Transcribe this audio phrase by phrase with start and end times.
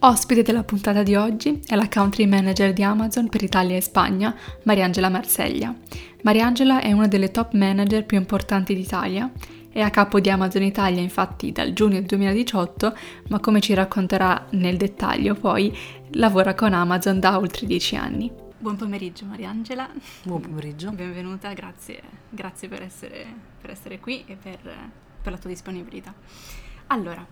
[0.00, 4.32] Ospite della puntata di oggi è la country manager di Amazon per Italia e Spagna,
[4.62, 5.74] Mariangela Marseglia.
[6.22, 9.28] Mariangela è una delle top manager più importanti d'Italia.
[9.68, 12.96] È a capo di Amazon Italia infatti dal giugno 2018,
[13.30, 15.76] ma come ci racconterà nel dettaglio poi,
[16.12, 18.30] lavora con Amazon da oltre dieci anni.
[18.56, 19.90] Buon pomeriggio Mariangela.
[20.22, 20.92] Buon pomeriggio.
[20.92, 23.26] Benvenuta, grazie, grazie per, essere,
[23.60, 24.60] per essere qui e per,
[25.22, 26.14] per la tua disponibilità.
[26.86, 27.26] Allora,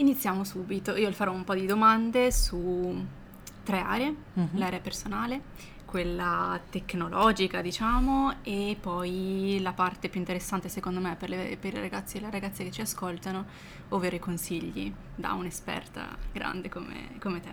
[0.00, 3.06] Iniziamo subito, io farò un po' di domande su
[3.62, 4.56] tre aree, mm-hmm.
[4.56, 5.42] l'area personale,
[5.84, 11.80] quella tecnologica diciamo e poi la parte più interessante secondo me per, le, per i
[11.80, 13.44] ragazzi e le ragazze che ci ascoltano,
[13.90, 17.52] ovvero i consigli da un'esperta grande come, come te.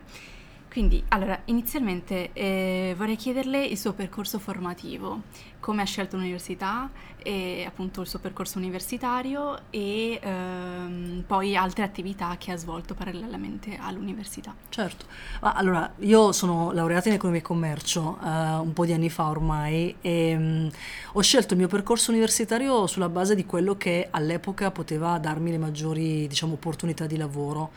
[0.69, 5.23] Quindi, allora, inizialmente eh, vorrei chiederle il suo percorso formativo,
[5.59, 6.89] come ha scelto l'università,
[7.27, 13.77] e appunto il suo percorso universitario e ehm, poi altre attività che ha svolto parallelamente
[13.77, 14.55] all'università.
[14.69, 15.07] Certo,
[15.41, 19.27] Ma allora io sono laureata in economia e commercio eh, un po' di anni fa
[19.27, 20.67] ormai e mh, mm,
[21.13, 25.57] ho scelto il mio percorso universitario sulla base di quello che all'epoca poteva darmi le
[25.57, 27.71] maggiori diciamo, opportunità di lavoro,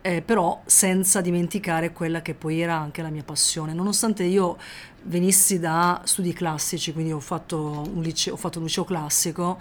[0.00, 4.56] eh, però senza dimenticare quella che poi era anche la mia passione, nonostante io
[5.02, 9.58] venissi da studi classici, quindi ho fatto un liceo, ho fatto un liceo classico.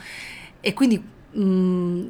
[0.59, 1.03] E quindi
[1.35, 2.09] mh,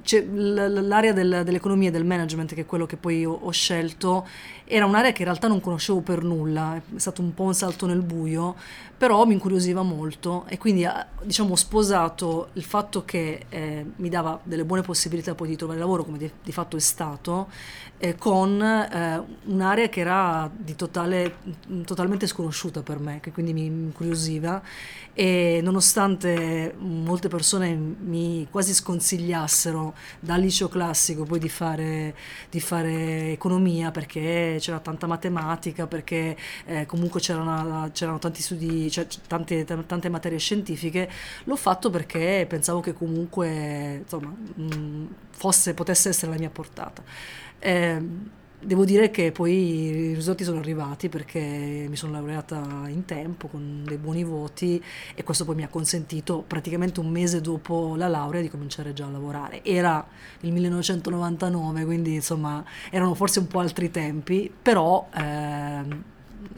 [0.87, 4.27] l'area del, dell'economia e del management, che è quello che poi ho, ho, scelto,
[4.65, 7.85] era un'area che in realtà non conoscevo per nulla, è stato un po' un salto
[7.85, 8.55] nel buio,
[8.97, 10.87] però mi incuriosiva molto e quindi
[11.21, 15.79] diciamo, ho sposato il fatto che eh, mi dava delle buone possibilità poi di trovare
[15.79, 17.49] lavoro, come di, di fatto è stato,
[17.97, 21.35] eh, con eh, un'area che era totale,
[21.85, 24.61] totalmente sconosciuta per me, che quindi mi incuriosiva
[25.13, 32.15] e nonostante molte persone mi quasi sconsigliassero dal liceo classico poi di fare,
[32.49, 36.35] di fare economia perché c'era tanta matematica, perché
[36.65, 41.09] eh, comunque c'erano, c'erano, tanti studi, cioè, tante, tante, materie scientifiche,
[41.43, 47.03] l'ho fatto perché pensavo che comunque insomma, mh, fosse, potesse essere la mia portata.
[47.59, 53.47] Eh, devo dire che poi i risultati sono arrivati perché mi sono laureata in tempo
[53.47, 54.81] con dei buoni voti
[55.13, 59.05] e questo poi mi ha consentito praticamente un mese dopo la laurea di cominciare già
[59.05, 59.63] a lavorare.
[59.63, 60.05] Era
[60.41, 65.07] il 1999, quindi insomma erano forse un po' altri tempi, però...
[65.13, 66.13] Eh,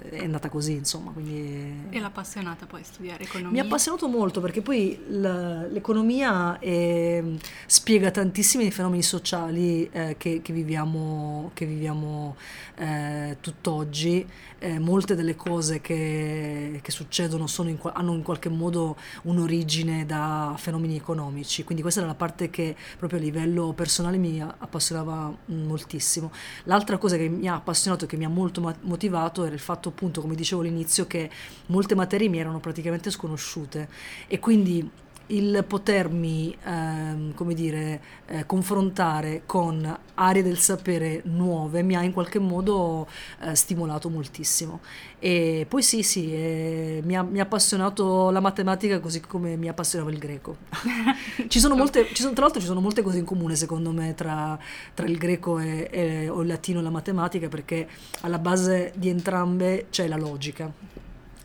[0.09, 1.11] è andata così, insomma.
[1.11, 1.87] Quindi...
[1.89, 3.51] E l'ha appassionata poi studiare economia?
[3.51, 7.23] Mi ha appassionato molto perché poi l'economia è,
[7.65, 12.35] spiega tantissimi fenomeni sociali eh, che, che, viviamo, che viviamo
[12.75, 14.25] eh, tutt'oggi.
[14.59, 20.95] Eh, molte delle cose che, che succedono in, hanno in qualche modo un'origine da fenomeni
[20.95, 26.31] economici, quindi questa era la parte che proprio a livello personale mi appassionava moltissimo.
[26.63, 29.76] L'altra cosa che mi ha appassionato e che mi ha molto motivato era il fatto
[29.85, 31.29] appunto, come dicevo all'inizio, che
[31.67, 33.87] molte materie mi erano praticamente sconosciute.
[34.27, 34.89] E quindi
[35.27, 42.13] il potermi, ehm, come dire, eh, confrontare con aree del sapere nuove mi ha in
[42.13, 43.07] qualche modo
[43.41, 44.79] eh, stimolato moltissimo.
[45.19, 49.67] E poi sì, sì, eh, mi, ha, mi, ha, appassionato la matematica così come mi
[49.67, 50.57] appassionava il greco.
[51.47, 54.13] ci sono molte, ci sono, tra l'altro ci sono molte cose in comune secondo me
[54.13, 54.57] tra,
[54.93, 57.87] tra il greco e, e, o il latino e la matematica perché
[58.21, 60.96] alla base di entrambe c'è la logica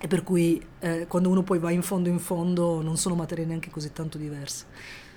[0.05, 3.45] e per cui eh, quando uno poi va in fondo in fondo non sono materie
[3.45, 4.67] neanche così tanto diverse.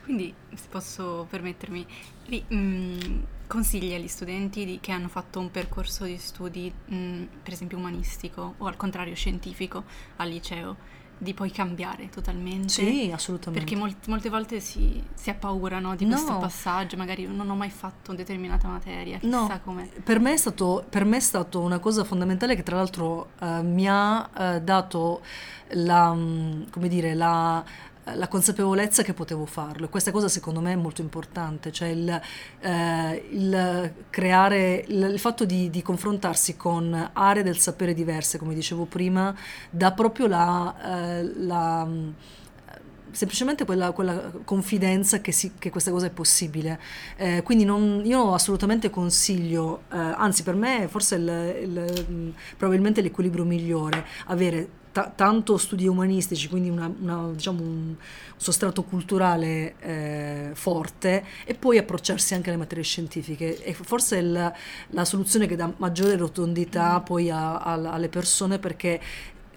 [0.03, 1.83] Quindi, se posso permettermi,
[2.25, 2.99] li, mh, mm,
[3.47, 7.79] consigli agli studenti di, che hanno fatto un percorso di studi, mh, mm, per esempio
[7.79, 9.85] umanistico o al contrario scientifico
[10.17, 10.75] al liceo,
[11.17, 12.69] di poi cambiare totalmente.
[12.69, 13.65] Sì, assolutamente.
[13.65, 16.15] Perché molte, molte volte si, si, ha paura no, di no.
[16.15, 19.89] questo passaggio, magari non ho mai fatto determinata materia, chissà no, come.
[20.03, 23.61] Per me, è stato, per me è stato una cosa fondamentale che tra l'altro eh,
[23.61, 25.21] mi ha eh, dato
[25.69, 27.63] la, mm, come dire, la
[28.13, 32.21] la consapevolezza che potevo farlo questa cosa secondo me è molto importante, cioè il,
[32.59, 38.53] eh, il creare, il, il fatto di, di, confrontarsi con aree del sapere diverse, come
[38.53, 39.35] dicevo prima,
[39.69, 41.87] dà proprio la, eh, la
[43.15, 46.79] semplicemente quella, quella confidenza che, si, che, questa cosa è possibile.
[47.15, 53.45] Eh, quindi non, io assolutamente consiglio, eh, anzi per me forse il, il, probabilmente l'equilibrio
[53.45, 57.95] migliore, avere ta- tanto studi umanistici, quindi una, una, diciamo un
[58.37, 63.61] sostrato culturale eh, forte, e poi approcciarsi anche alle materie scientifiche.
[63.61, 64.53] E forse è la,
[65.03, 69.01] soluzione che dà maggiore rotondità poi a, a, alle persone perché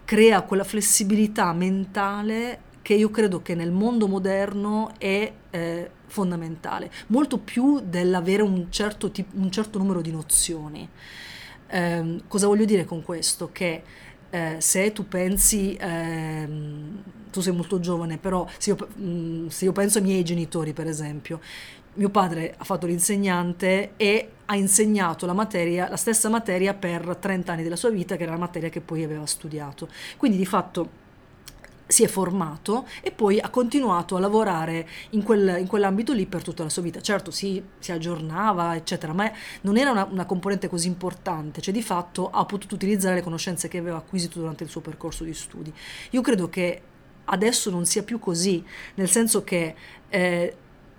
[0.04, 7.38] crea quella flessibilità mentale che io credo che nel mondo moderno è eh, fondamentale, molto
[7.38, 10.88] più dell'avere un certo, tipo, un certo numero di nozioni.
[11.70, 13.50] Eh, cosa voglio dire con questo?
[13.52, 13.82] Che
[14.30, 19.64] eh, se tu pensi, ehm, tu sei molto giovane, però se io, mh, mm, se
[19.64, 21.40] io penso ai miei genitori, per esempio,
[21.94, 27.52] mio padre ha fatto l'insegnante e ha insegnato la materia, la stessa materia per 30
[27.52, 29.88] anni della sua vita, che era la materia che poi aveva studiato.
[30.16, 31.06] Quindi di fatto
[31.88, 36.42] si è formato e poi ha continuato a lavorare in, quel, in, quell'ambito lì per
[36.42, 37.00] tutta la sua vita.
[37.00, 39.30] Certo si, si aggiornava, eccetera, ma
[39.62, 43.68] non era una, una, componente così importante, cioè di fatto ha potuto utilizzare le conoscenze
[43.68, 45.72] che aveva acquisito durante il suo percorso di studi.
[46.10, 46.82] Io credo che
[47.24, 48.62] adesso non sia più così,
[48.94, 49.74] nel senso che
[50.10, 50.56] eh,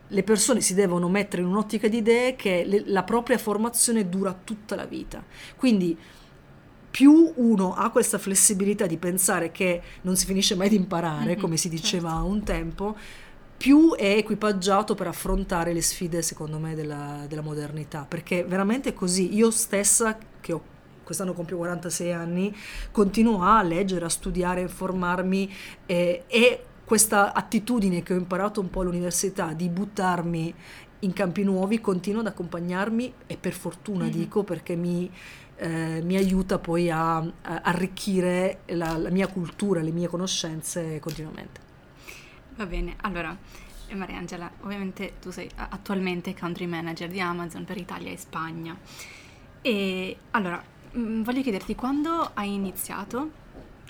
[0.08, 4.36] le persone si devono mettere in un'ottica di idee che le, la propria formazione dura
[4.44, 5.24] tutta la vita.
[5.56, 5.96] Quindi
[6.90, 11.40] più uno ha questa flessibilità di pensare che non si finisce mai di imparare, mm-hmm,
[11.40, 12.26] come si diceva certo.
[12.26, 12.98] un tempo,
[13.58, 18.06] più è equipaggiato per affrontare le sfide, secondo me, della, della modernità.
[18.08, 19.36] Perché veramente così.
[19.36, 20.62] Io stessa, che ho
[21.04, 22.56] quest'anno compio 46 anni,
[22.92, 25.52] continuo a leggere, a studiare, a informarmi
[25.88, 30.54] eh, e questa attitudine che ho imparato un po' all'università di buttarmi
[31.00, 34.14] in campi nuovi continua ad accompagnarmi e per fortuna mm-hmm.
[34.14, 35.10] dico perché mi,
[35.60, 37.32] eh, mi aiuta poi a, a
[37.64, 41.60] arricchire la, la, mia cultura, le mie conoscenze continuamente.
[42.56, 43.36] Va bene, allora
[43.88, 48.78] eh, Mariangela, ovviamente tu sei attualmente country manager di Amazon per Italia e Spagna.
[49.62, 50.64] E allora,
[50.98, 53.48] mm, voglio chiederti quando hai iniziato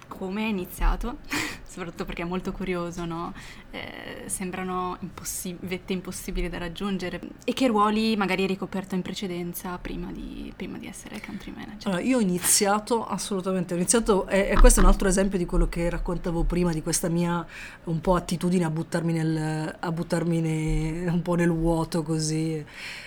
[0.09, 1.19] come è iniziato,
[1.65, 3.33] soprattutto perché è molto curioso, no?
[3.71, 9.77] eh, sembrano impossib- vette impossibili da raggiungere e che ruoli magari hai ricoperto in precedenza
[9.77, 11.87] prima di, prima di essere country manager?
[11.87, 15.45] Allora, io ho iniziato assolutamente, ho iniziato, e, e, questo è un altro esempio di
[15.45, 17.45] quello che raccontavo prima, di questa mia
[17.85, 22.63] un po' attitudine a buttarmi, nel, a buttarmi ne, un po' nel vuoto così.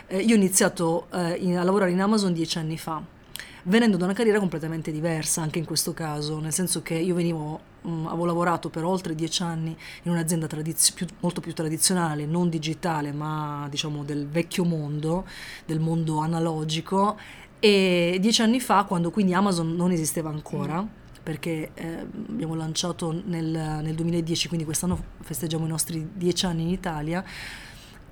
[0.06, 3.20] Eh, io ho iniziato eh, in, a lavorare in Amazon dieci anni fa
[3.64, 7.60] venendo da una carriera completamente diversa anche in questo caso, nel senso che io venivo,
[7.82, 12.26] mh, mm, avevo lavorato per oltre dieci anni in un'azienda tradiz- più, molto più tradizionale,
[12.26, 15.26] non digitale, ma diciamo del vecchio mondo,
[15.64, 17.18] del mondo analogico,
[17.60, 20.86] e dieci anni fa, quando quindi Amazon non esisteva ancora, mm.
[21.22, 26.70] perché eh, abbiamo lanciato nel, nel, 2010, quindi quest'anno festeggiamo i nostri dieci anni in
[26.70, 27.24] Italia,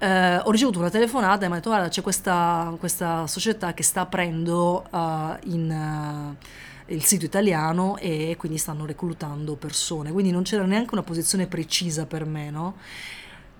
[0.01, 3.83] eh, ho ricevuto una telefonata e mi ha detto guarda c'è questa, questa società che
[3.83, 6.35] sta aprendo uh, in...
[6.37, 6.47] Uh,
[6.91, 12.05] il sito italiano e quindi stanno reclutando persone, quindi non c'era neanche una posizione precisa
[12.05, 12.75] per me, no?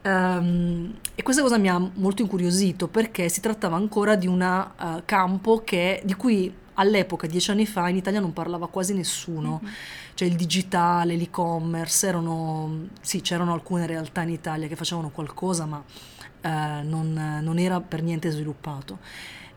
[0.03, 5.03] Um, e questa cosa mi ha molto incuriosito perché si trattava ancora di un uh,
[5.05, 9.61] campo che, di cui all'epoca, dieci anni fa, in Italia non parlava quasi nessuno.
[9.63, 9.75] Mm-hmm.
[10.15, 15.83] Cioè il digitale, l'e-commerce, erano, sì, c'erano alcune realtà in Italia che facevano qualcosa, ma
[16.41, 18.99] eh, non, non, era per niente sviluppato.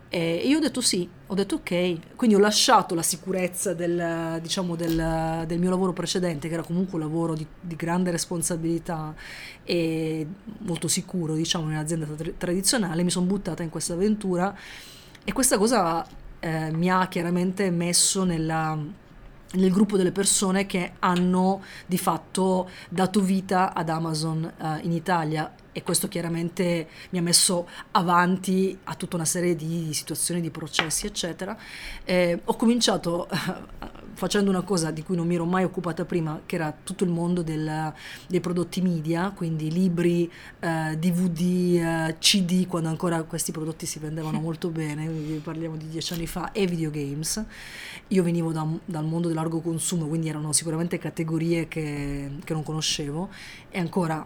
[0.09, 4.75] E io ho detto sì, ho detto ok, quindi ho lasciato la sicurezza del, diciamo,
[4.75, 9.15] del, del mio lavoro precedente, che era comunque un lavoro di, di grande responsabilità
[9.63, 10.27] e
[10.59, 14.55] molto sicuro, diciamo, in un'azienda tra- tradizionale, mi sono buttata in questa avventura.
[15.23, 16.05] E questa cosa
[16.39, 18.77] eh, mi ha chiaramente messo nella,
[19.53, 25.51] nel gruppo delle persone che hanno di fatto dato vita ad Amazon uh, in Italia
[25.73, 31.07] e questo chiaramente mi ha messo avanti a tutta una serie di situazioni, di processi,
[31.07, 31.57] eccetera.
[32.05, 33.27] Eh, ho cominciato
[34.13, 37.09] facendo una cosa di cui non mi ero mai occupata prima, che era tutto il
[37.09, 37.91] mondo del,
[38.27, 44.39] dei prodotti media, quindi libri, eh, DVD, eh, CD, quando ancora questi prodotti si vendevano
[44.39, 45.07] molto bene,
[45.43, 47.43] parliamo di dieci anni fa, e videogames.
[48.09, 52.61] Io venivo da, dal mondo del largo consumo, quindi erano sicuramente categorie che, che non
[52.61, 53.29] conoscevo
[53.69, 54.25] e ancora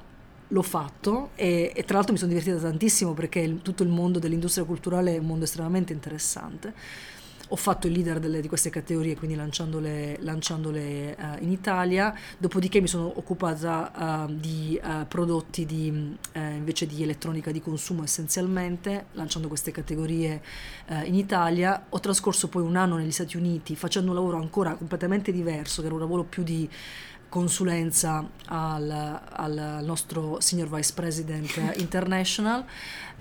[0.50, 4.20] l'ho fatto e, e, tra l'altro mi sono divertita tantissimo perché il, tutto il mondo
[4.20, 6.74] dell'industria culturale è un mondo estremamente interessante.
[7.50, 12.82] Ho fatto il leader delle, di queste categorie, quindi lanciandole, lanciandole uh, in Italia, dopodiché
[12.82, 19.48] mi sono occupata uh, di uh, prodotti di, invece di elettronica di consumo essenzialmente, lanciando
[19.48, 20.42] queste categorie
[21.06, 21.86] in Italia.
[21.88, 25.86] Ho trascorso poi un anno negli Stati Uniti facendo un lavoro ancora completamente diverso, che
[25.86, 26.70] era un lavoro più di
[27.30, 32.66] consulenza al, al nostro Senior Vice President International.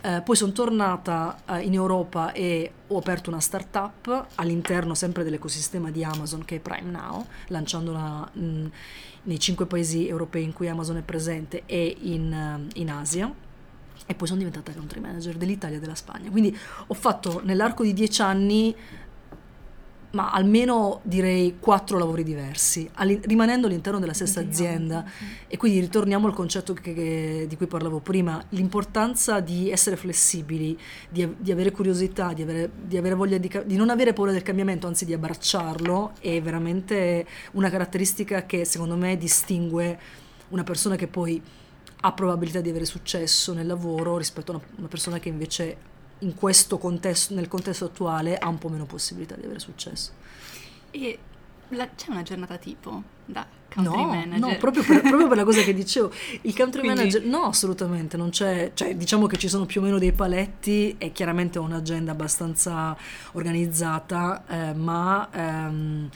[0.01, 5.91] Eh, poi sono tornata eh, in Europa e ho aperto una startup all'interno sempre dell'ecosistema
[5.91, 8.71] di Amazon che è Prime Now, lanciandola mh,
[9.23, 13.33] nei cinque paesi europei in cui Amazon è presente e in, uh, in Asia
[14.07, 16.31] e poi sono diventata country manager dell'Italia e della Spagna.
[16.31, 18.75] Quindi ho fatto nell'arco di dieci anni
[20.17, 25.05] ma almeno direi quattro lavori diversi, rimanendo all'interno della stessa azienda.
[25.47, 30.77] E quindi ritorniamo al concetto che, che, di cui parlavo prima, l'importanza di essere flessibili,
[31.11, 34.41] di, di avere curiosità, di avere, di avere voglia di, di, non avere paura del
[34.41, 39.99] cambiamento, anzi di abbracciarlo, è veramente una caratteristica che secondo me distingue
[40.49, 41.43] una persona che poi
[42.01, 45.77] ha probabilità di avere successo nel lavoro rispetto a una, una persona che invece
[46.21, 50.13] in questo contesto, nel contesto attuale ha un po' meno possibilità di avere successo.
[50.91, 51.19] E
[51.71, 54.39] la, c'è una giornata tipo da country no, manager?
[54.39, 56.13] No, proprio per, proprio per, la cosa che dicevo.
[56.43, 56.99] Il country Quindi...
[56.99, 60.95] manager, no, assolutamente, non c'è, cioè diciamo che ci sono più o meno dei paletti
[60.99, 62.97] e chiaramente ho un'agenda abbastanza
[63.33, 66.09] organizzata, eh, ma ehm,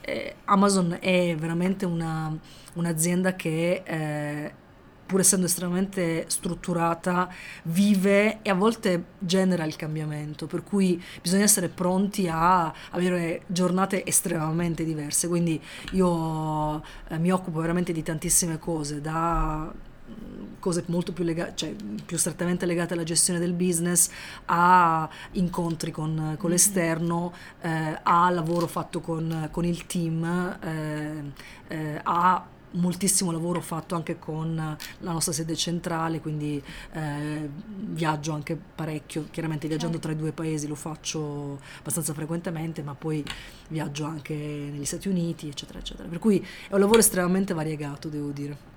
[0.00, 2.36] eh, Amazon è veramente una,
[2.74, 3.82] un'azienda che...
[3.84, 4.64] Eh,
[5.06, 7.32] pur essendo estremamente strutturata,
[7.64, 14.04] vive e a volte genera il cambiamento, per cui bisogna essere pronti a avere giornate
[14.04, 15.28] estremamente diverse.
[15.28, 15.60] Quindi
[15.92, 21.72] io eh, mi occupo veramente di tantissime cose, da mm, cose molto più, lega- cioè,
[22.04, 24.10] più strettamente legate alla gestione del business,
[24.46, 26.50] a incontri con, con mm-hmm.
[26.50, 30.24] l'esterno, eh, a lavoro fatto con, con il team,
[30.60, 31.32] eh,
[31.68, 38.56] eh, a moltissimo lavoro fatto anche con la nostra sede centrale, quindi eh, viaggio anche
[38.56, 43.24] parecchio, chiaramente viaggiando tra i due paesi lo faccio abbastanza frequentemente, ma poi
[43.68, 46.08] viaggio anche negli Stati Uniti, eccetera, eccetera.
[46.08, 48.74] Per cui è un lavoro estremamente variegato, devo dire.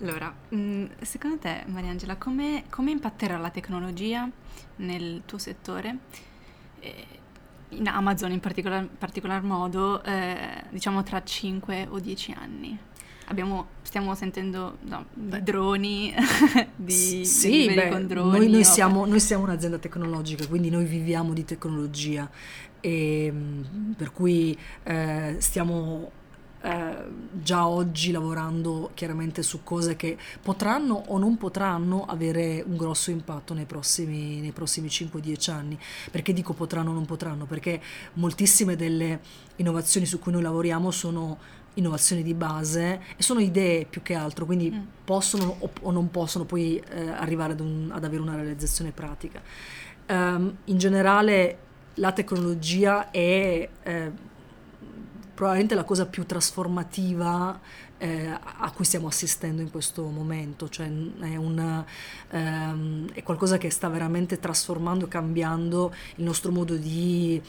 [0.00, 4.28] Allora, mm, secondo te, Mariangela, come, come impatterà la tecnologia
[4.76, 5.98] nel tuo settore?
[7.72, 12.78] in Amazon in particolar, particolar modo, eh, diciamo tra 5 o 10 anni?
[13.26, 16.14] Abbiamo, stiamo sentendo no, di droni,
[16.74, 18.38] di sì, beh, con droni.
[18.38, 22.28] Noi, noi, siamo, noi, siamo, un'azienda tecnologica, quindi noi viviamo di tecnologia,
[22.80, 26.10] e, ehm, per cui eh, stiamo
[26.64, 26.96] eh,
[27.32, 33.52] già oggi lavorando chiaramente su cose che potranno o non potranno avere un grosso impatto
[33.52, 35.78] nei prossimi, nei prossimi 5-10 anni.
[36.10, 37.46] Perché dico potranno o non potranno?
[37.46, 37.80] Perché
[38.14, 39.20] moltissime delle
[39.56, 41.38] innovazioni su cui noi lavoriamo sono
[41.74, 44.80] innovazioni di base e sono idee più che altro, quindi mm.
[45.04, 49.40] possono o, o, non possono poi eh, arrivare ad, un, ad, avere una realizzazione pratica.
[50.08, 51.58] Um, in generale
[51.94, 54.12] la tecnologia è eh,
[55.34, 57.60] probabilmente la cosa più trasformativa
[57.98, 61.86] eh, a cui stiamo assistendo in questo momento, cioè è, una,
[62.30, 67.40] ehm, è qualcosa che sta veramente trasformando, cambiando il nostro modo di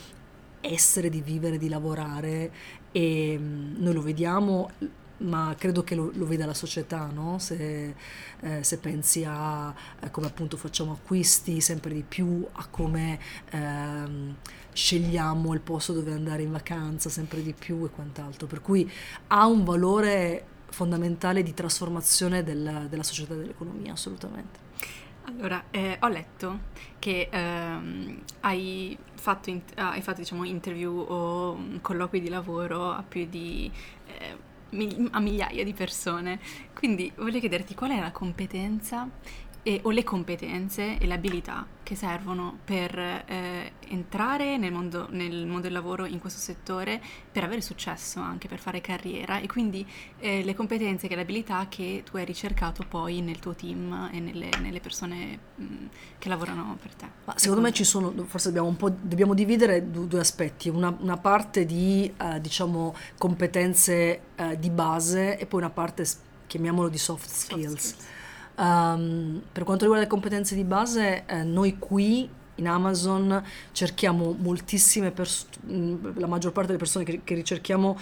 [0.60, 2.52] essere, di vivere, di lavorare
[2.96, 4.70] e mm, noi lo vediamo
[5.16, 7.38] ma credo che lo, lo veda la società, no?
[7.38, 7.94] se,
[8.40, 13.18] eh, se, pensi a, a, come appunto facciamo acquisti sempre di più, a come
[13.50, 14.36] ehm,
[14.72, 18.90] scegliamo il posto dove andare in vacanza sempre di più e quant'altro, per cui
[19.28, 24.62] ha un valore fondamentale di trasformazione del, della società e dell'economia, assolutamente.
[25.26, 32.20] Allora, eh, ho letto che ehm, hai fatto, in, hai fatto diciamo, interview o colloqui
[32.20, 33.72] di lavoro a più di
[34.06, 34.52] eh,
[35.12, 36.38] a migliaia di persone.
[36.74, 39.08] Quindi voglio chiederti qual è la competenza
[39.64, 45.46] e, o le competenze e le abilità che servono per eh, entrare nel mondo, nel
[45.46, 47.00] mondo, del lavoro in questo settore,
[47.32, 49.86] per avere successo anche, per fare carriera e quindi
[50.18, 54.20] eh, le competenze e le abilità che tu hai ricercato poi nel tuo team e
[54.20, 55.64] nelle, nelle persone mh,
[56.18, 57.06] che lavorano per te.
[57.24, 60.94] Ma secondo me ci sono, forse dobbiamo, un po', dobbiamo dividere due, due aspetti, una,
[61.00, 66.06] una, parte di eh, diciamo competenze eh, di base e poi una parte,
[66.46, 67.70] chiamiamolo di soft skills.
[67.70, 68.22] Soft skills
[68.56, 73.42] Um, per quanto riguarda le competenze di base, eh, noi qui in Amazon
[73.72, 77.98] cerchiamo moltissime persone, la maggior parte delle persone che, che, ricerchiamo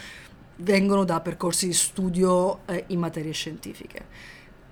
[0.57, 4.07] vengono da percorsi di studio eh, in materie scientifiche.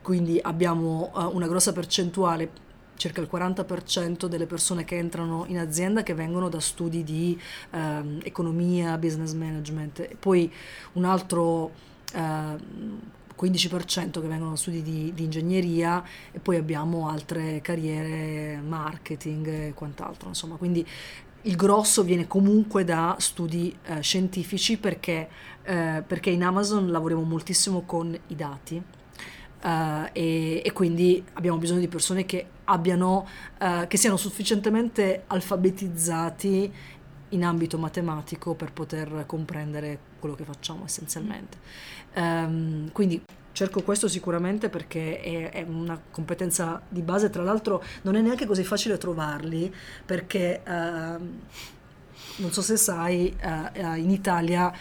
[0.03, 6.03] Quindi abbiamo uh, una grossa percentuale, circa il 40% delle persone che entrano in azienda
[6.03, 10.17] che vengono da studi di uh, economia, business management.
[10.17, 10.53] Poi
[10.93, 11.73] un altro
[12.15, 12.59] uh,
[13.41, 20.29] 15% che vengono studi di, di, ingegneria e poi abbiamo altre carriere, marketing e quant'altro,
[20.29, 20.87] insomma, quindi
[21.43, 25.29] il grosso viene comunque da studi eh, scientifici perché,
[25.63, 28.83] eh, perché, in Amazon lavoriamo moltissimo con i dati
[29.63, 33.27] uh, e, e, quindi abbiamo bisogno di persone che, abbiano,
[33.59, 36.73] uh, che siano sufficientemente alfabetizzati
[37.31, 41.59] in ambito matematico per poter comprendere quello che facciamo essenzialmente.
[42.15, 43.21] Um, quindi
[43.53, 48.47] cerco questo sicuramente perché è, è, una competenza di base, tra l'altro non è neanche
[48.47, 49.75] così facile trovarli
[50.07, 50.71] perché uh,
[52.37, 54.73] non so se sai, uh, in Italia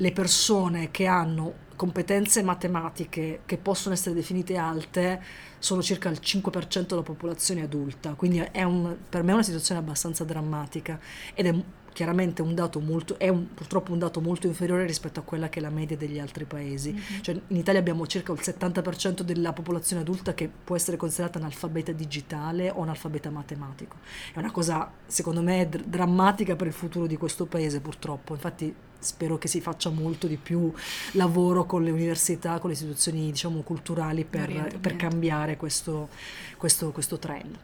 [0.00, 5.22] le persone che hanno competenze matematiche che possono essere definite alte
[5.58, 10.24] sono circa il 5% della popolazione adulta, quindi un, per me è una situazione abbastanza
[10.24, 10.98] drammatica
[11.34, 11.54] ed è
[11.98, 15.58] chiaramente un dato molto, è un, purtroppo un dato molto inferiore rispetto a quella che
[15.58, 16.92] è la media degli altri paesi.
[16.92, 17.20] Mm-hmm.
[17.22, 21.90] Cioè, in Italia abbiamo circa il 70% della popolazione adulta che può essere considerata analfabeta
[21.90, 23.96] digitale o analfabeta matematico.
[24.32, 28.32] È una cosa, secondo me, dr- drammatica per il futuro di questo paese, purtroppo.
[28.34, 30.72] Infatti spero che si faccia molto di più
[31.14, 36.10] lavoro con le università, con le istituzioni diciamo, culturali per, per cambiare questo,
[36.56, 37.58] questo, questo trend.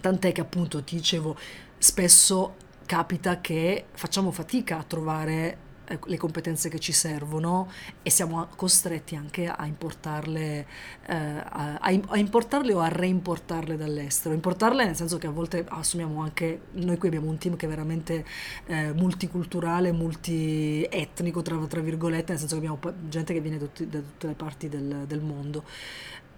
[0.00, 1.36] Tant'è che appunto ti dicevo,
[1.78, 7.70] spesso capita che facciamo fatica a trovare eh, le competenze che ci servono
[8.02, 10.66] e siamo costretti anche a importarle,
[11.06, 14.34] eh, a, a, importarle o a reimportarle dall'estero.
[14.34, 17.68] Importarle nel senso che a volte assumiamo anche, noi qui abbiamo un team che è
[17.68, 18.24] veramente
[18.66, 23.88] eh, multiculturale, multietnico, tra, tra, virgolette, nel senso che abbiamo gente che viene da, tutti,
[23.88, 25.64] da tutte le parti del, del mondo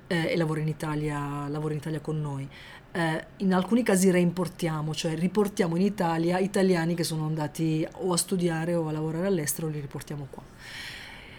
[0.07, 2.49] eh, e lavora in, Italia, lavora in Italia con noi
[2.97, 8.17] eh, in alcuni casi reimportiamo, cioè riportiamo in Italia italiani che sono andati o a
[8.17, 10.43] studiare o a lavorare all'estero, li riportiamo qua.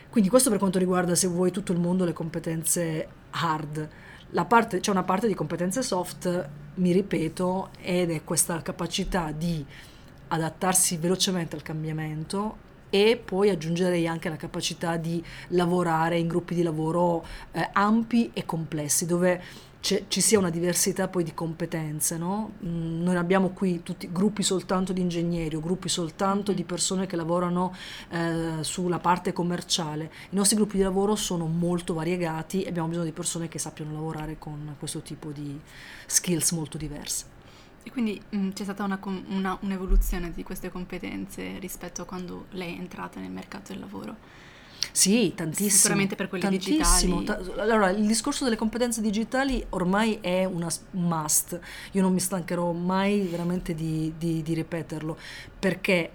[0.09, 3.89] Quindi questo per quanto riguarda, se vuoi, tutto il mondo, le competenze hard.
[4.47, 9.65] Parte, c'è una parte di competenze soft, mi ripeto, ed è questa capacità di
[10.27, 12.57] adattarsi velocemente al cambiamento
[12.89, 18.45] e poi aggiungerei anche la capacità di lavorare in gruppi di lavoro eh, ampi e
[18.45, 19.41] complessi, dove
[20.07, 22.53] ci sia una diversità poi di competenze, no?
[22.63, 27.15] mm, noi abbiamo qui tutti gruppi soltanto di ingegneri o gruppi soltanto di persone che
[27.15, 27.71] lavorano
[28.09, 30.05] eh, sulla parte commerciale.
[30.31, 33.93] I nostri gruppi di lavoro sono molto variegati e abbiamo bisogno di persone che sappiano
[33.93, 35.59] lavorare con questo tipo di
[36.07, 37.33] skills molto diverse.
[37.85, 42.47] E quindi mh, mm, c'è stata una, una, un'evoluzione di queste competenze rispetto a quando
[42.51, 44.15] lei è entrata nel mercato del lavoro?
[44.91, 45.69] Sì, tantissimo.
[45.69, 47.19] Sicuramente per quelli tantissimo.
[47.19, 47.59] digitali.
[47.59, 51.59] allora, il discorso delle competenze digitali ormai è una, un must.
[51.91, 55.15] Io non mi stancherò mai veramente di, di, di ripeterlo,
[55.59, 56.11] perché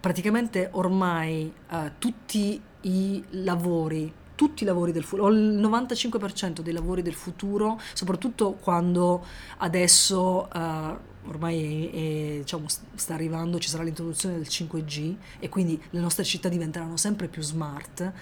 [0.00, 7.02] praticamente ormai uh, tutti i lavori tutti i lavori del futuro, il 95% dei lavori
[7.02, 9.22] del futuro, soprattutto quando
[9.58, 10.96] adesso uh,
[11.30, 16.24] ormai è, è, diciamo, sta arrivando, ci sarà l'introduzione del 5G e quindi le nostre
[16.24, 18.12] città diventeranno sempre più smart,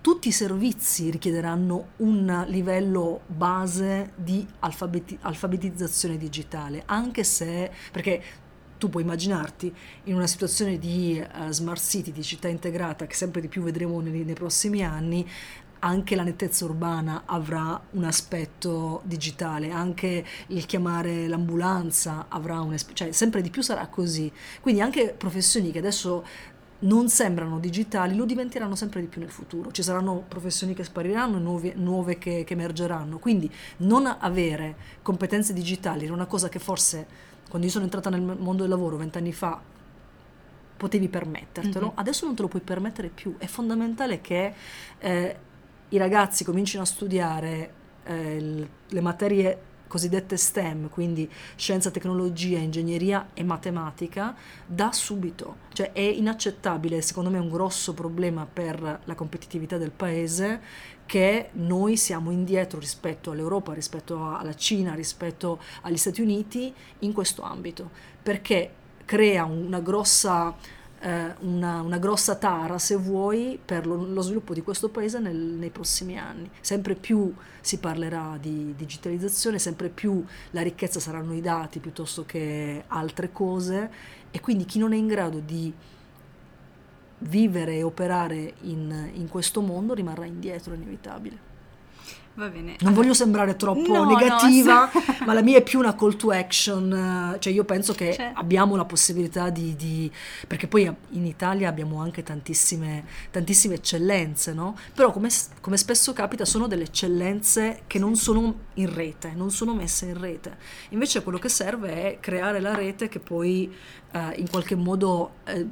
[0.00, 8.22] tutti i servizi richiederanno un livello base di alfabeti- alfabetizzazione digitale, anche se, perché
[8.78, 9.72] tu puoi immaginarti
[10.04, 14.00] in una situazione di uh, smart city, di città integrata, che sempre di più vedremo
[14.00, 15.24] nei, nei prossimi anni,
[15.84, 22.96] anche la nettezza urbana avrà un aspetto digitale, anche il chiamare l'ambulanza avrà un aspetto,
[22.96, 24.30] cioè sempre di più sarà così.
[24.60, 26.24] Quindi anche professioni che adesso
[26.80, 29.72] non sembrano digitali lo diventeranno sempre di più nel futuro.
[29.72, 33.18] Ci saranno professioni che spariranno, nuove, nuove che, che emergeranno.
[33.18, 37.06] Quindi non avere competenze digitali era una cosa che forse
[37.48, 39.60] quando io sono entrata nel mondo del lavoro vent'anni fa
[40.76, 41.98] potevi permettertelo, mm-hmm.
[41.98, 43.36] adesso non te lo puoi permettere più.
[43.38, 44.52] È fondamentale che
[44.98, 45.36] eh,
[45.92, 47.72] i ragazzi comincino a studiare
[48.04, 55.56] eh, le materie cosiddette STEM, quindi scienza, tecnologia, ingegneria e matematica, da subito.
[55.74, 60.60] Cioè è inaccettabile, secondo me è un grosso problema per la competitività del paese
[61.04, 67.42] che noi siamo indietro rispetto all'Europa, rispetto alla Cina, rispetto agli Stati Uniti in questo
[67.42, 67.90] ambito,
[68.22, 68.72] perché
[69.04, 70.56] crea una grossa
[71.02, 75.36] eh, una, una, grossa tara, se vuoi, per lo, lo sviluppo di questo paese nel,
[75.36, 76.48] nei prossimi anni.
[76.60, 82.84] Sempre più si parlerà di digitalizzazione, sempre più la ricchezza saranno i dati piuttosto che
[82.86, 83.90] altre cose
[84.30, 85.72] e quindi chi non è in grado di
[87.18, 91.50] vivere e operare in, in questo mondo rimarrà indietro, inevitabile.
[92.34, 92.76] Va bene.
[92.80, 96.30] Non voglio sembrare troppo No, negativa, no, ma la mia è più una call to
[96.30, 98.32] action, eh, cioè io penso che Cioè.
[98.34, 100.10] abbiamo la possibilità di, di-
[100.46, 104.74] perché poi in Italia abbiamo anche tantissime, tantissime eccellenze, no?
[104.94, 105.28] Però come,
[105.60, 110.18] come spesso capita sono delle eccellenze che non sono in rete, non sono messe in
[110.18, 110.56] rete.
[110.90, 113.70] Invece quello che serve è creare la rete che poi
[114.12, 115.66] eh, in qualche modo eh,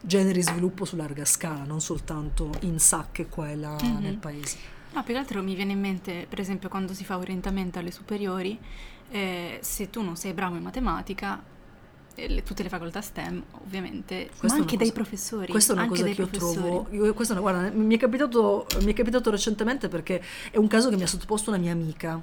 [0.00, 3.98] generi sviluppo su larga scala, non soltanto in sacche qua e là Mhm.
[4.02, 4.80] nel paese.
[4.94, 7.90] No, più che altro mi viene in mente, per esempio, quando si fa orientamento alle
[7.90, 8.58] superiori,
[9.10, 11.42] eh, se tu non sei bravo in matematica,
[12.14, 15.50] eh, le- tutte le facoltà STEM, ovviamente, Questa è ma anche cosa- dai professori.
[15.50, 16.54] Questa è una cosa che io professori.
[16.60, 16.86] trovo.
[16.90, 20.90] io- è una- guarda, mi è, capitato, mi è capitato recentemente perché è un caso
[20.90, 22.20] che mi ha sottoposto una mia amica.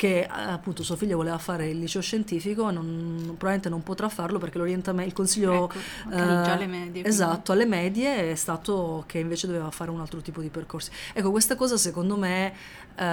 [0.00, 4.38] Che eh, appunto suo figlio voleva fare il liceo scientifico non- probabilmente non potrà farlo
[4.38, 5.78] perché l'orientamento, il consiglio Ecco,
[6.10, 7.04] eh, alle medie.
[7.04, 10.90] Esatto, alle medie è stato che invece doveva fare un altro tipo di percorsi.
[11.12, 12.54] Ecco, questa cosa secondo me
[12.96, 13.04] eh,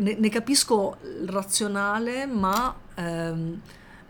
[0.00, 3.60] ne, ne capisco il razionale, ma ehm,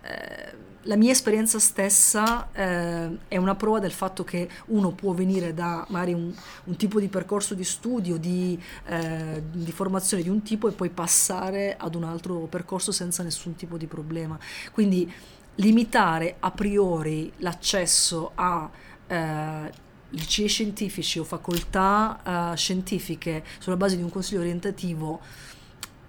[0.02, 5.54] eh, la mia esperienza stessa eh, è una prova del fatto che uno può venire
[5.54, 6.34] da magari un,
[6.64, 10.90] un tipo di percorso di studio, di, eh, di formazione di un tipo e poi
[10.90, 14.38] passare ad un altro percorso senza nessun tipo di problema.
[14.72, 15.10] Quindi
[15.56, 18.68] limitare a priori l'accesso a
[19.06, 19.72] eh,
[20.08, 25.20] licei scientifici o facoltà eh, scientifiche sulla base di un consiglio orientativo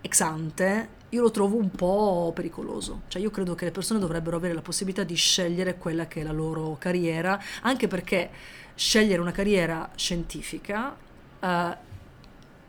[0.06, 3.02] ex ante, io lo trovo un po' pericoloso.
[3.08, 6.24] Cioè io credo che le persone dovrebbero avere la possibilità di scegliere quella che è
[6.24, 8.30] la loro carriera, anche perché
[8.76, 10.96] scegliere una carriera scientifica
[11.40, 11.78] eh,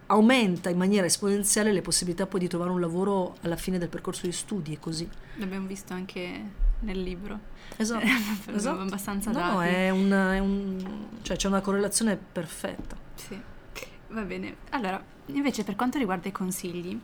[0.06, 4.26] aumenta in maniera esponenziale le possibilità poi di trovare un lavoro alla fine del percorso
[4.26, 5.08] di studi e così.
[5.36, 6.42] L'abbiamo visto anche
[6.80, 7.38] nel libro.
[7.76, 8.04] Esatto.
[8.54, 8.80] Esatto.
[8.80, 9.52] abbastanza No, dati.
[9.54, 12.94] no, è un, è un- cioè c'è una correlazione perfetta.
[13.14, 13.40] Sì,
[14.10, 14.56] va bene.
[14.70, 17.00] Allora, invece per quanto riguarda i consigli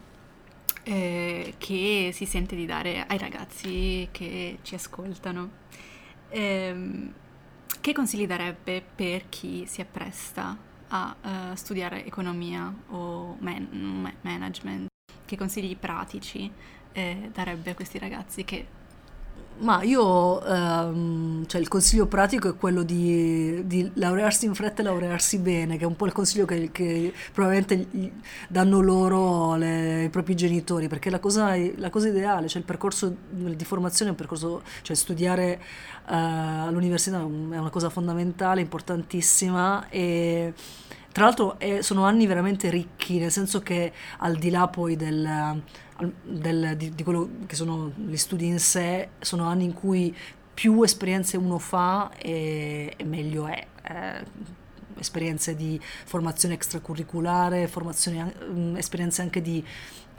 [0.82, 5.50] eh, che si sente di dare ai ragazzi che ci ascoltano,
[6.30, 7.12] ehm,
[7.80, 10.56] che consigli darebbe per chi si appresta
[10.88, 11.16] a
[11.52, 14.88] eh, studiare economia o man- ma- management?
[15.24, 16.50] Che consigli pratici
[16.92, 18.66] eh, darebbe a questi ragazzi che
[19.62, 24.84] Ma io, ehm, cioè il consiglio pratico è quello di, di laurearsi in fretta e
[24.84, 27.86] laurearsi bene, che è un po' il consiglio che, che probabilmente
[28.48, 33.14] danno loro le- i propri genitori, perché la cosa, la cosa ideale, cioè il percorso
[33.28, 35.60] di formazione è un percorso, cioè studiare
[36.08, 40.54] eh, all'università è un- è una cosa fondamentale, importantissima e
[41.12, 45.62] tra l'altro eh, sono anni veramente ricchi, nel senso che al di là poi del,
[46.22, 50.14] del- di, di quello che sono gli studi in sé, sono anni in cui
[50.52, 53.66] più esperienze uno fa e, e meglio è.
[53.82, 54.58] Eh,
[55.00, 59.64] esperienze di formazione extracurriculare, formazione, mm, esperienze anche di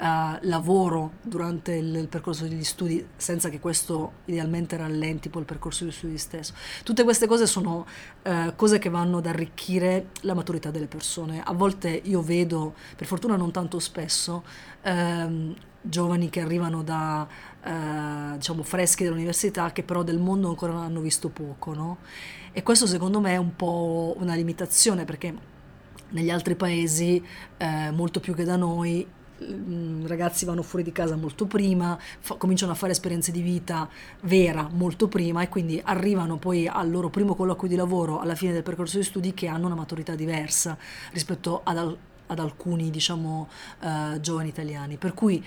[0.02, 5.48] eh, lavoro durante il, il percorso degli studi, senza che questo idealmente rallenti poi il
[5.48, 6.54] percorso degli studi stesso.
[6.84, 7.86] Tutte queste cose sono
[8.24, 11.44] eh, cose che vanno ad arricchire la maturità delle persone.
[11.44, 14.44] A volte io vedo, per fortuna non tanto spesso,
[14.82, 17.28] ehm, giovani che arrivano da
[17.64, 21.98] eh, diciamo freschi dall'università che però del mondo ancora non hanno visto poco, no?
[22.52, 25.50] E questo secondo me è un po' una limitazione perché
[26.10, 27.24] negli altri paesi,
[27.58, 29.08] eh, molto più che da noi,
[30.06, 33.90] ragazzi vanno fuori di casa molto prima, fa- cominciano a fare esperienze di vita
[34.22, 38.54] vera molto prima e quindi arrivano poi al loro primo colloquio di lavoro alla fine
[38.54, 40.78] del percorso di studi che hanno una maturità diversa
[41.12, 43.50] rispetto ad, al- ad alcuni, diciamo,
[43.82, 44.98] eh, giovani italiani.
[44.98, 45.44] Per cui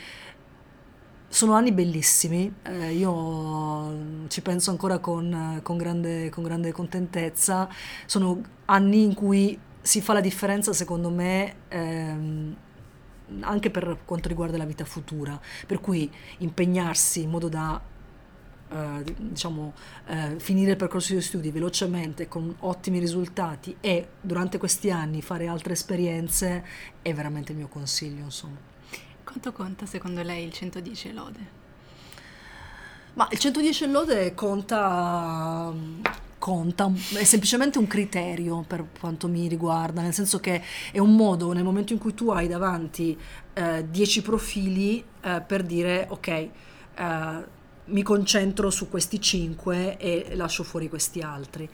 [1.28, 7.68] sono anni bellissimi, eh, io ci penso ancora con, con grande, con grande contentezza,
[8.06, 12.56] sono anni in cui si fa la differenza secondo me ehm,
[13.40, 17.80] anche per quanto riguarda la vita futura, per cui impegnarsi in modo da
[18.74, 19.72] eh, diciamo,
[20.06, 25.46] eh, finire il percorso di studi velocemente con ottimi risultati e durante questi anni fare
[25.46, 26.64] altre esperienze
[27.02, 28.56] è veramente il mio consiglio, insomma.
[29.22, 31.62] quanto conta secondo lei il 110 lode?
[33.14, 35.72] Ma il 110 lode conta,
[36.44, 41.52] conta, è semplicemente un criterio per quanto mi riguarda, nel senso che è un modo
[41.52, 43.18] nel momento in cui tu hai davanti
[43.54, 46.50] eh, 10 profili eh, per dire ok, eh,
[47.86, 51.66] mi concentro su questi 5 e lascio fuori questi altri.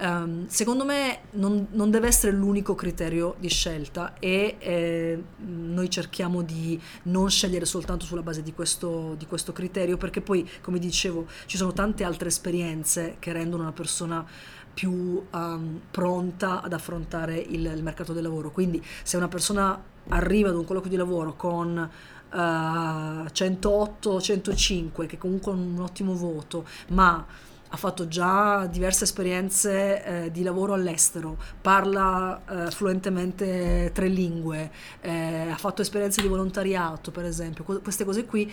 [0.00, 6.40] Ehm, secondo me non, non deve essere l'unico criterio di scelta e eh, noi cerchiamo
[6.40, 11.26] di non scegliere soltanto sulla base di questo, di questo criterio perché poi, come dicevo,
[11.44, 14.24] ci sono tante altre esperienze che rendono una persona
[14.72, 18.50] più um, pronta ad affrontare il, il, mercato del lavoro.
[18.50, 21.90] Quindi se una persona arriva ad un colloquio di lavoro con
[22.30, 27.26] uh, 108, 105, che comunque è un ottimo voto, ma
[27.72, 35.48] ha fatto già diverse esperienze eh, di lavoro all'estero, parla eh, fluentemente tre lingue, eh,
[35.50, 38.52] ha fatto esperienze di volontariato, per esempio, queste cose qui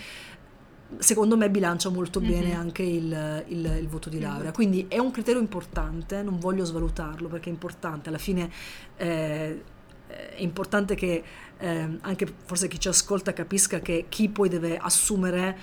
[1.00, 2.30] secondo me bilancia molto mm-hmm.
[2.30, 4.52] bene anche il, il, il, voto di laurea.
[4.52, 8.50] Quindi è un criterio importante, non voglio svalutarlo perché è importante, alla fine
[8.96, 9.64] eh,
[10.08, 11.24] è importante che
[11.58, 15.58] eh, anche forse chi ci ascolta capisca che chi poi deve assumere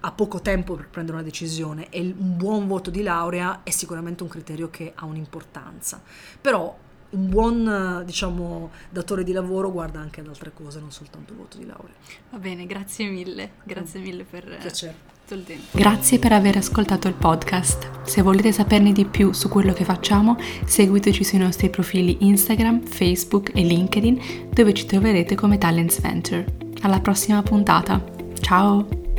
[0.00, 4.22] ha poco tempo per prendere una decisione e un buon voto di laurea è sicuramente
[4.22, 6.00] un criterio che ha un'importanza.
[6.40, 6.76] Però
[7.10, 11.58] un buon diciamo, datore di lavoro guarda anche ad altre cose, non soltanto il voto
[11.58, 11.94] di laurea.
[12.30, 14.94] Va bene, grazie mille, grazie mille per Piacere.
[15.28, 15.78] il tempo.
[15.78, 18.02] Grazie per aver ascoltato il podcast.
[18.04, 23.50] Se volete saperne di più su quello che facciamo, seguiteci sui nostri profili Instagram, Facebook
[23.54, 26.44] e LinkedIn, dove ci troverete come Talents Venture.
[26.82, 28.02] Alla prossima puntata.
[28.40, 29.09] Ciao!